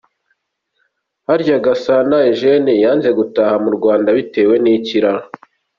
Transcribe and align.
Harya 1.27 1.57
Gasana 1.65 2.17
Eugène 2.29 2.73
yanze 2.83 3.09
gutaha 3.17 3.55
mu 3.63 3.69
Rwanda 3.77 4.09
bitewe 4.17 4.53
n’iki 4.63 4.97
raa? 5.03 5.23